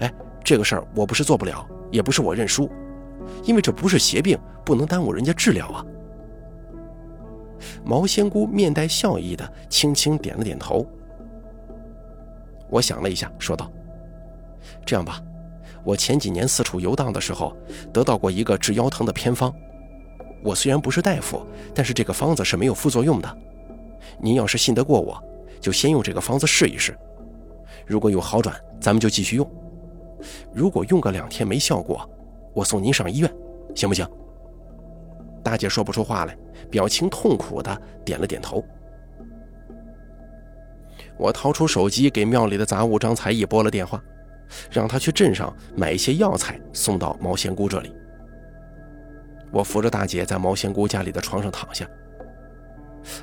[0.00, 2.70] 哎，这个事儿我不是做不了，也不是我认输，
[3.44, 5.84] 因为这不是邪病，不能耽误人家治疗啊。”
[7.84, 10.86] 毛仙姑面带笑意的轻轻点了点头。
[12.68, 13.70] 我想了一下，说道
[14.84, 15.20] ：“这样吧，
[15.84, 17.56] 我前几年四处游荡的时候，
[17.92, 19.54] 得到过一个治腰疼的偏方。
[20.46, 23.38] 我虽然不是大夫，但是这个方子是没有副作用的。
[24.20, 25.20] 您要是信得过我，
[25.60, 26.96] 就先用这个方子试一试。
[27.84, 29.44] 如果有好转，咱们就继续用；
[30.54, 32.08] 如果用个两天没效果，
[32.54, 33.32] 我送您上医院，
[33.74, 34.06] 行不行？”
[35.42, 36.38] 大姐说不出话来，
[36.70, 38.64] 表情痛苦的点了点头。
[41.18, 44.00] 我掏出手机给庙里的杂物张才义拨了电话，
[44.70, 47.92] 让他去镇上买一些药材送到毛仙姑这里。
[49.56, 51.88] 我扶着大姐在毛仙姑家里的床上躺下。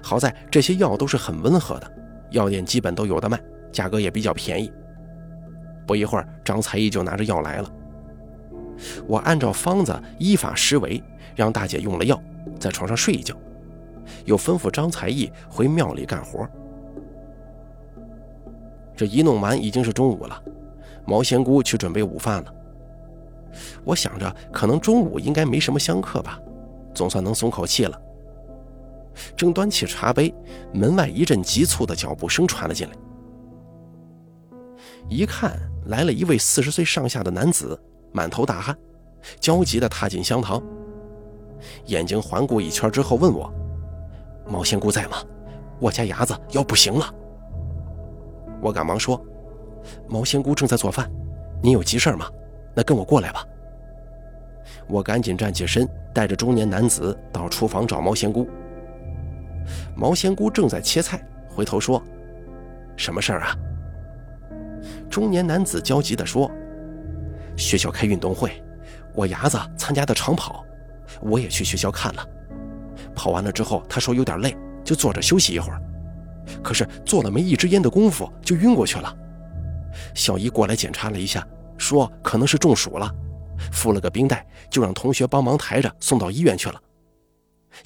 [0.02, 1.92] 好在这些药都是很温和的，
[2.32, 3.40] 药店基本都有的卖，
[3.72, 4.72] 价格也比较便宜。
[5.86, 7.72] 不一会儿，张才义就拿着药来了。
[9.06, 11.02] 我按照方子依法施为。
[11.36, 12.22] 让大姐用了药，
[12.60, 13.36] 在床上睡一觉，
[14.26, 16.48] 又吩咐张才义回庙里干活。
[18.96, 20.40] 这一弄完已经是中午了，
[21.08, 22.54] 毛仙姑去准备午饭了。
[23.84, 26.40] 我想着可能中午应该没什么香客吧，
[26.94, 28.02] 总算能松口气了。
[29.36, 30.34] 正端起茶杯，
[30.74, 32.94] 门外一阵急促的脚步声传了进来。
[35.10, 37.80] 一看来了一位四十岁上下的男子，
[38.12, 38.76] 满头大汗，
[39.40, 40.62] 焦急地踏进香堂。
[41.86, 43.54] 眼睛环顾一圈之后，问我
[44.50, 45.18] ：“毛仙姑在吗？
[45.80, 47.14] 我家伢子要不行了。”
[48.62, 49.24] 我赶忙说
[50.10, 51.12] ：“毛仙姑正在做饭，
[51.62, 52.28] 您有急事吗？
[52.74, 53.46] 那跟我过来吧。”
[54.88, 58.48] 我赶紧站起身，带着中年男子到厨房找毛仙姑。
[59.96, 62.04] 毛仙姑正在切菜，回头说
[62.98, 63.56] ：“什么事儿啊？”
[65.10, 66.52] 中年男子焦急地说
[67.56, 68.62] ：“学校开运动会，
[69.14, 70.66] 我伢子参加的长跑，
[71.22, 72.28] 我也去学校看了。
[73.16, 75.82] 跑完了之后，他说有点累，就坐着休息一会儿。
[76.62, 79.16] 可是坐了没一支烟的功夫，就晕过去了。
[80.14, 81.48] 小姨过来检查了一下，
[81.84, 83.14] 说可能是中暑了，
[83.72, 86.82] 敷了个冰袋，就让同学帮忙抬着送到医院去了。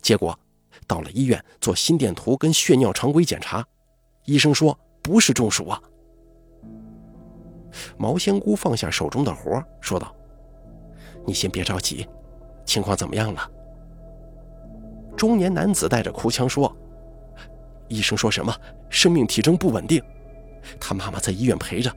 [0.01, 0.37] 结果……”
[0.85, 3.65] 到了医院做心电图跟血尿常规检查，
[4.23, 5.81] 医生说不是中暑啊。
[7.97, 10.15] 毛仙姑放下手中的活，说道
[11.27, 12.07] ：“你先别着急，
[12.65, 13.51] 情况怎么样了？”
[15.17, 16.73] 中年男子带着哭腔说
[17.89, 18.55] ：“医生说什么
[18.89, 20.01] 生命体征不稳定，
[20.79, 21.93] 他妈妈在医院陪着，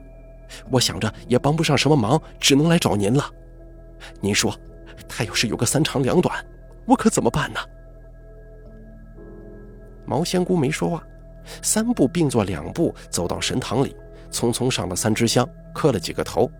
[0.70, 3.24] 我想着也帮不上什么忙，只能来找您了。
[4.20, 4.54] 您说，
[5.08, 6.44] 他要是有个三长两短，
[6.86, 7.60] 我可怎么办呢？”
[10.06, 11.04] 毛仙姑没说话，
[11.62, 13.94] 三步并作两步走到神堂里，
[14.30, 16.50] 匆匆上了三支香，磕了几个头，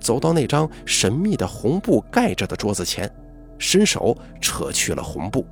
[0.00, 3.10] 走到那张神秘的红布盖着的桌子前，
[3.58, 5.46] 伸手扯去了红布。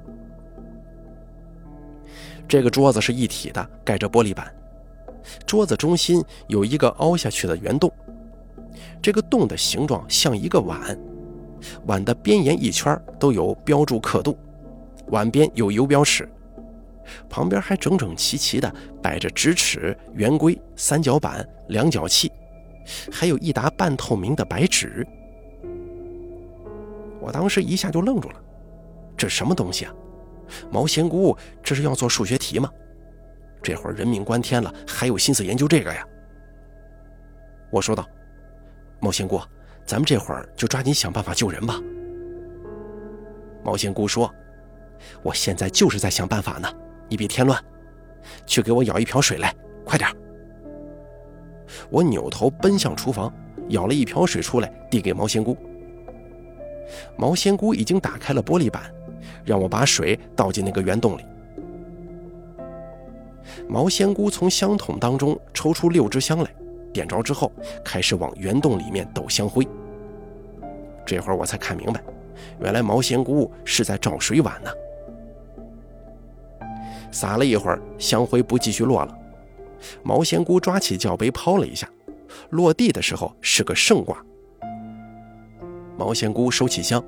[2.48, 4.54] 这个桌子是一体的，盖着玻璃板，
[5.46, 7.92] 桌子中心有一个凹下去的圆洞，
[9.02, 10.98] 这个洞的形状像一个碗，
[11.87, 14.37] 碗的边沿一圈都有标注刻度，
[15.08, 16.28] 碗边有游标尺。
[17.28, 22.32] 旁边还整整齐齐地摆着直尺、圆规、三角板、量角器，
[23.12, 25.06] 还有一沓半透明的白纸。
[27.20, 28.37] 我当时一下就愣住了，
[29.16, 29.92] 这什么东西啊？
[30.70, 32.70] 毛仙姑这是要做数学题吗？
[33.64, 36.07] 这会儿人命关天了，还有心思研究这个呀？
[37.70, 38.07] 我说道
[39.00, 39.40] ：“毛仙姑，
[39.87, 41.81] 咱们这会儿就抓紧想办法救人吧。”
[43.64, 44.33] 毛仙姑说
[45.24, 46.68] ：“我现在就是在想办法呢。”
[47.09, 47.62] 你别添乱，
[48.46, 50.11] 去给我舀一瓢水来，快点！
[51.90, 53.33] 我扭头奔向厨房，
[53.68, 55.57] 舀了一瓢水出来，递给毛仙姑。
[57.16, 58.90] 毛仙姑已经打开了玻璃板，
[59.44, 61.24] 让我把水倒进那个圆洞里。
[63.68, 66.50] 毛仙姑从香筒当中抽出六支香来，
[66.92, 67.50] 点着之后，
[67.84, 69.66] 开始往圆洞里面抖香灰。
[71.06, 72.02] 这会儿我才看明白，
[72.60, 74.70] 原来毛仙姑是在找水碗呢。
[77.10, 79.18] 撒了一会儿，香灰不继续落了。
[80.02, 81.88] 毛仙姑抓起脚杯抛了一下，
[82.50, 84.24] 落地的时候是个圣卦。
[85.96, 87.04] 毛仙姑收起香，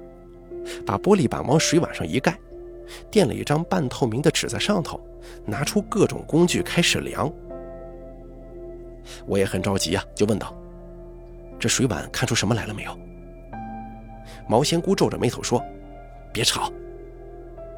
[0.85, 2.39] 把玻璃板往水碗上一盖，
[3.11, 5.01] 垫了一张半透明的纸在上头，
[5.45, 7.33] 拿出各种工具开始量。
[9.27, 10.57] 我也很着急呀，就问道
[11.59, 12.99] ：“这水碗看出什么来了没有？”
[14.49, 15.65] 毛仙姑皱着眉头说
[16.33, 16.73] ：“别吵。”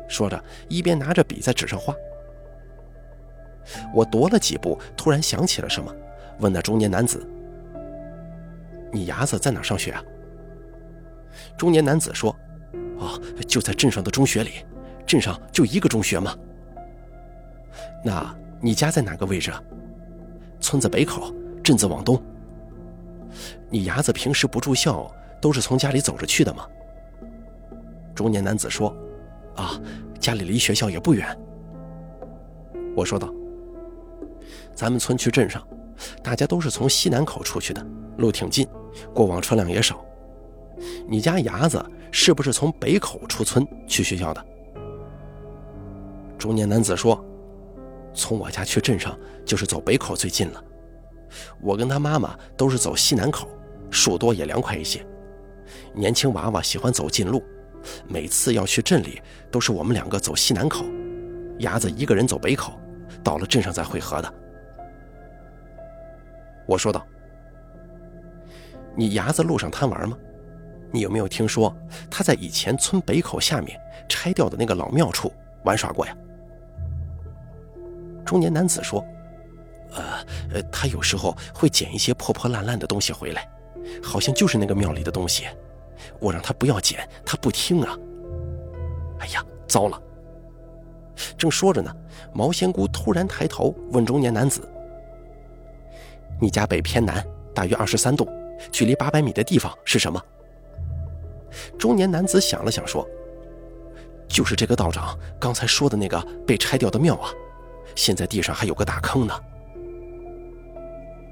[0.09, 1.95] 说着，一边拿着笔在纸上画。
[3.95, 5.95] 我踱了几步，突然想起了什么，
[6.41, 7.27] 问那中年男子
[8.91, 10.03] ：“你伢子在哪上学啊？”
[11.59, 12.35] 中年男子说
[12.97, 14.65] ：“哦，就在镇上的中学里，
[15.09, 16.37] 镇上就一个中学吗
[18.05, 19.61] ？”“那你家在哪个位置啊
[20.61, 22.23] ？”“村子北口，镇子往东。
[23.69, 26.65] ”“你伢子平时不住校，都是从家里走着去的吗？”
[28.15, 28.95] 中年男子说
[29.57, 29.81] ：“啊，
[30.21, 31.27] 家里离学校也不远。”
[32.95, 33.33] 我说道。
[34.75, 35.67] 咱们村去镇上，
[36.23, 37.85] 大家都是从西南口出去的，
[38.19, 38.65] 路挺近，
[39.13, 40.05] 过往车辆也少。
[41.09, 44.47] 你家伢子是不是从北口出村去学校的？
[46.39, 47.23] 中年男子说
[48.15, 50.65] ：“从我家去镇上就是走北口最近了。
[51.61, 53.49] 我跟他妈妈都是走西南口，
[53.91, 55.05] 树多也凉快一些。
[55.93, 57.43] 年轻娃娃喜欢走近路，
[58.07, 59.21] 每次要去镇里
[59.51, 60.85] 都是我们两个走西南口，
[61.59, 62.73] 伢子一个人走北口，
[63.25, 64.35] 到了镇上再会合的。”
[66.67, 67.05] 我说道
[68.95, 70.17] ：“你伢子路上贪玩吗？
[70.93, 71.77] 你有没有听说
[72.09, 73.79] 他在以前村北口下面
[74.09, 75.33] 拆掉的那个老庙处
[75.65, 76.17] 玩耍过呀？”
[78.29, 79.03] 中年男子说
[79.97, 83.49] ：“呃，他有时候会捡一些破破烂烂的东西回来，
[84.03, 85.47] 好像就是那个庙里的东西。
[86.21, 87.97] 我让他不要捡，他不听啊。
[89.21, 89.99] 哎呀，糟了！”
[91.39, 91.91] 正说着呢，
[92.35, 94.61] 毛仙姑突然抬头问中年男子。
[96.39, 98.29] 你家北偏南，大约二十三度，
[98.71, 100.23] 距离八百米的地方是什么？
[101.79, 103.09] 中年男子想了想说
[104.29, 107.33] ：“就是这个道长刚才说的那个被拆掉的庙啊，
[107.99, 109.35] 现在地上还有个大坑呢。”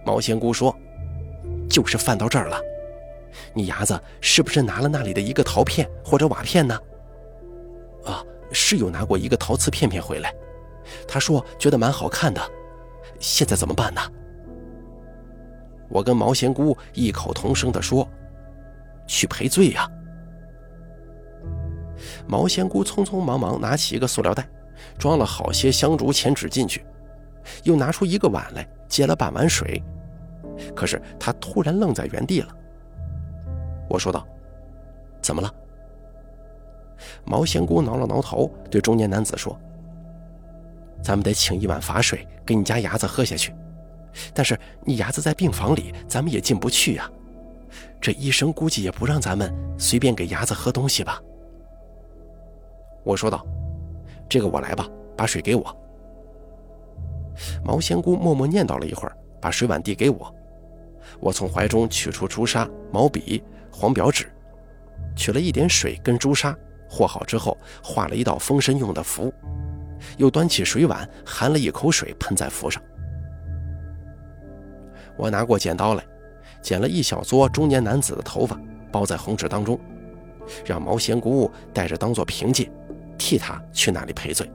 [0.04, 0.76] 毛仙姑说
[1.70, 2.60] ：“就是犯到这儿了，
[3.54, 6.76] 你伢子是不是拿了那里的一个陶片或者瓦片呢？”
[8.04, 10.34] 啊，是有拿过一个陶瓷片片回来，
[11.06, 12.42] 他说觉得蛮好看的。
[13.20, 14.00] 现在怎么办呢？
[15.88, 18.06] 我跟毛仙姑异口同声地说
[19.06, 19.88] ：“去赔罪呀！”
[22.26, 24.46] 毛仙姑匆匆忙忙拿起一个塑料袋，
[24.98, 26.84] 装了好些香烛钱纸进去，
[27.64, 29.82] 又拿出一个碗来接了半碗水。
[30.74, 32.48] 可是他突然愣在原地了。
[33.88, 34.26] 我说道
[35.20, 35.52] ：“怎么了？”
[37.24, 39.58] 毛仙姑挠了挠头，对中年男子说
[41.02, 43.54] ：“咱们得请一碗法水给你家伢子喝下去，
[44.32, 47.10] 但是你伢子在病房里，咱们也进不去呀。
[48.00, 51.20] 这医生估计也不让咱们随便给伢子喝东西吧。”
[53.04, 53.44] 我说道
[54.28, 55.76] ：“这个我来吧，把水给我。”
[57.64, 60.34] 毛仙姑默默念叨了一会儿，把水碗递给我。
[61.20, 64.26] 我从怀中取出朱砂、毛笔、黄表纸，
[65.14, 66.56] 取了一点水跟朱砂。
[66.88, 69.32] 和好之后，画了一道封身用的符，
[70.18, 72.80] 又端起水碗，含了一口水喷在符上。
[75.16, 76.04] 我拿过剪刀来，
[76.62, 78.56] 剪了一小撮中年男子的头发，
[78.92, 79.78] 包在红纸当中，
[80.64, 82.70] 让毛仙姑带着当做凭借，
[83.18, 84.48] 替他去那里赔罪。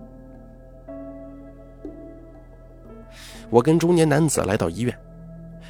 [3.50, 4.98] 我跟中年男子来到医院，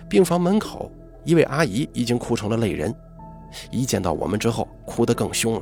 [0.07, 0.91] 病房门口，
[1.23, 2.93] 一位阿姨已经哭成了泪人，
[3.71, 5.61] 一见到我们之后，哭得更凶了。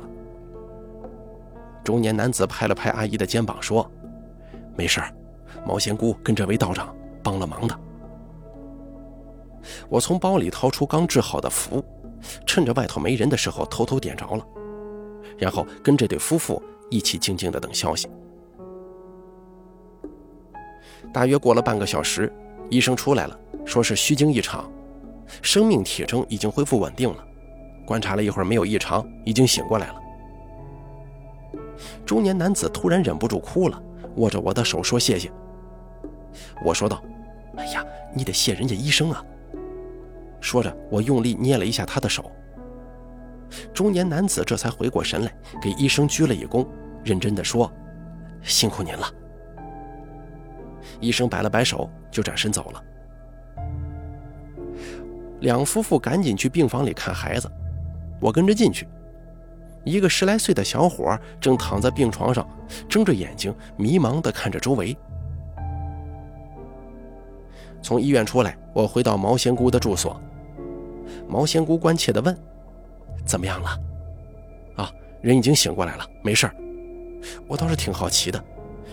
[1.82, 3.90] 中年男子拍了拍阿姨的肩膀，说
[4.76, 5.00] ：“没事
[5.66, 7.80] 毛仙姑跟这位道长帮了忙的。”
[9.88, 11.82] 我从包里掏出刚制好的符，
[12.44, 14.46] 趁着外头没人的时候偷偷点着了，
[15.38, 18.08] 然后跟这对夫妇一起静静的等消息。
[21.12, 22.32] 大约过了半个小时，
[22.68, 24.70] 医生出来了，说是虚惊一场，
[25.42, 27.24] 生命体征已经恢复稳定了，
[27.86, 29.94] 观察了一会儿没有异常，已经醒过来了。
[32.04, 33.82] 中年男子突然忍不住哭了，
[34.16, 35.30] 握着我的手说：“谢谢。”
[36.64, 37.02] 我说道
[37.56, 37.84] ：“哎呀，
[38.14, 39.24] 你得谢人家医生啊！”
[40.40, 42.30] 说着，我用力捏了一下他的手。
[43.72, 46.66] 中年男子这才回过神来，给医生鞠了一躬，
[47.04, 47.70] 认真的说
[48.42, 49.06] ：“辛苦您了。”
[51.00, 52.84] 医生摆了摆手，就转身走了。
[55.40, 57.50] 两夫妇赶紧去病房里看孩子，
[58.20, 58.86] 我跟着进去。
[59.84, 62.46] 一个十来岁的小伙正躺在病床上，
[62.86, 64.94] 睁着眼睛，迷茫地看着周围。
[67.80, 70.20] 从医院出来，我回到毛仙姑的住所。
[71.26, 72.36] 毛仙姑关切地问
[73.24, 73.78] ：“怎么样了
[74.76, 76.54] ？”“啊，人已经醒过来了，没事儿。”
[77.46, 78.42] 我倒是挺好奇的，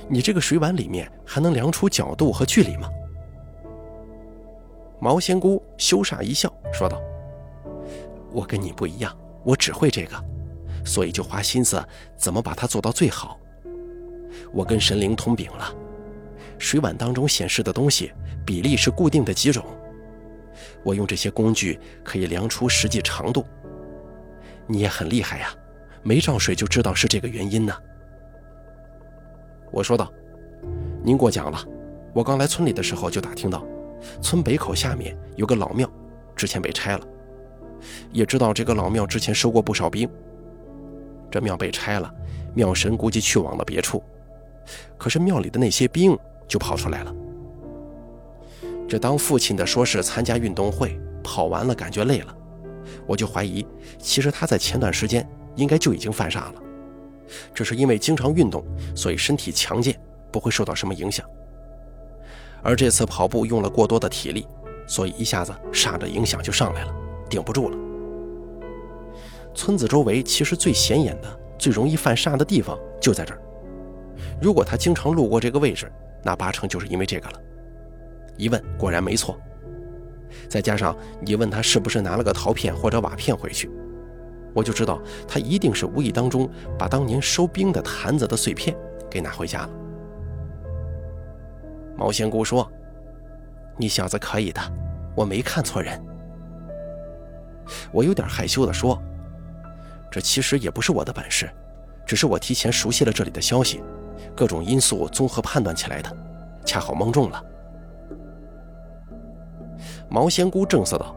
[0.09, 2.89] 你这个水碗里面还能量出角度和距离吗？
[4.99, 7.01] 毛仙姑羞煞一笑，说道
[8.34, 10.21] ：“我跟你不一样，我只会这个。”
[10.84, 13.38] 所以就花心思怎么把它做到最好。
[14.53, 15.73] 我跟神灵通禀了，
[16.57, 18.11] 水碗当中显示的东西
[18.45, 19.65] 比例是固定的几种，
[20.84, 23.45] 我用这些工具可以量出实际长度。
[24.68, 25.49] 你也很厉害呀，
[26.03, 27.74] 没照水就知道是这个原因呢。
[29.72, 30.11] 我说道
[31.03, 31.59] ：“您过奖了，
[32.13, 33.65] 我刚来村里的时候就打听到，
[34.22, 35.89] 村北口下面有个老庙，
[36.36, 37.07] 之前被拆了，
[38.11, 40.09] 也知道这个老庙之前收过不少兵。”
[41.30, 42.13] 这庙被拆了，
[42.53, 44.01] 庙神估计去往了别处，
[44.97, 47.13] 可是庙里的那些兵就跑出来了。
[48.88, 52.36] 这当父亲的说是参加运动会，跑完了感觉累了，
[53.05, 53.65] 我就怀疑，
[53.99, 56.55] 其实他在前段时间应该就已经犯煞了，
[57.53, 58.63] 只是因为经常运动，
[58.95, 59.99] 所以身体强健，
[60.31, 61.25] 不会受到什么影响。
[62.61, 64.47] 而这次跑步用了过多的体力，
[64.88, 66.93] 所以一下子煞的影响就上来了，
[67.29, 67.77] 顶不住了。
[69.53, 73.41] 村子周围其实最显眼的、最容易犯煞的地方就在这儿。
[74.41, 75.91] 如果他经常路过这个位置，
[76.23, 77.41] 那八成就是因为这个了。
[78.38, 79.39] 一问果然没错，
[80.49, 83.69] 再加上你问他是不是拿了个陶片或者瓦片回去，
[84.53, 88.75] 我就知道他一定是无意当中把当年收兵的坛子的碎片
[89.09, 89.69] 给拿回家了。
[91.95, 92.69] 毛仙姑说
[93.78, 94.61] ：“你小子可以的，
[95.15, 95.99] 我没看错人。”
[97.91, 99.01] 我有点害羞地说。
[100.09, 101.49] 这其实也不是我的本事，
[102.05, 103.84] 只是我提前熟悉了这里的消息，
[104.34, 106.09] 各种因素综合判断起来的，
[106.65, 107.43] 恰好蒙中了。
[110.10, 111.16] 毛仙姑正色道：“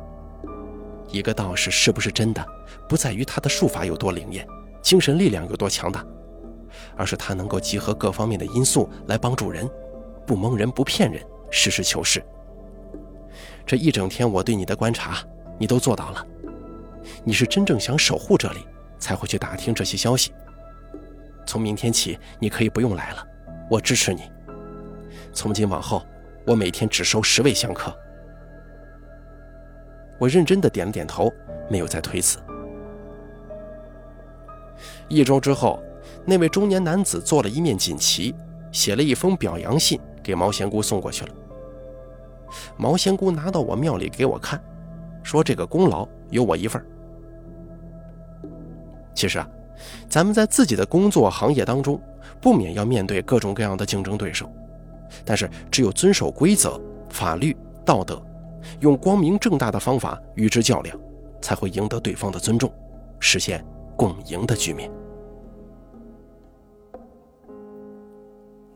[1.09, 2.47] 一个道士是不是真的，
[2.88, 4.47] 不在于他的术法有多灵验，
[4.82, 6.05] 精神力量有多强大，
[6.97, 9.68] 而是他能够集合各方面的因素来帮助人，
[10.26, 12.22] 不蒙人不骗人，实事求是。
[13.66, 15.18] 这一整天我对你的观察，
[15.59, 16.26] 你都做到了，
[17.24, 18.61] 你是真正想守护这里。”
[19.01, 20.30] 才会去打听这些消息。
[21.47, 23.26] 从明天起，你可以不用来了，
[23.70, 24.30] 我支持你。
[25.32, 26.03] 从今往后，
[26.47, 27.97] 我每天只收十位香客。
[30.20, 31.32] 我认真的点了点头，
[31.70, 32.38] 没有再推辞。
[35.08, 35.82] 一周之后，
[36.26, 38.34] 那位中年男子做了一面锦旗，
[38.70, 41.32] 写了一封表扬信给毛仙姑送过去了。
[42.76, 44.62] 毛仙姑拿到我庙里给我看，
[45.22, 46.84] 说这个功劳有我一份。
[49.14, 49.48] 其实啊，
[50.06, 51.98] 咱们在自己的工作行业当中，
[52.42, 54.52] 不免要面对各种各样的竞争对手，
[55.24, 58.20] 但是只有遵守规则、法律、道德，
[58.80, 60.98] 用光明正大的方法与之较量，
[61.40, 62.72] 才会赢得对方的尊重，
[63.18, 63.64] 实现
[63.96, 64.90] 共赢的局面。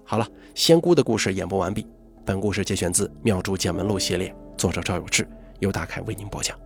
[0.04, 1.86] 好了，仙姑的故事演播完毕。
[2.24, 5.26] 本故事节选自《妙珠见闻录》系列，作者赵有志，
[5.60, 6.58] 由大凯为您播讲。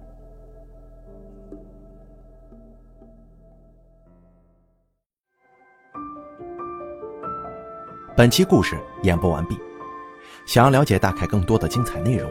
[8.16, 9.56] 本期故事演播完毕。
[10.46, 12.30] 想要了解大凯更多的精彩内容，